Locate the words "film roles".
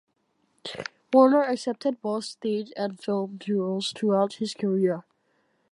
2.99-3.91